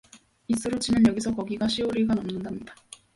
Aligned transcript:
잇수로 0.47 0.79
치면 0.79 1.05
여기서 1.09 1.35
거기가 1.35 1.67
시오 1.67 1.85
리가 1.91 2.15
넘는답니다. 2.15 2.73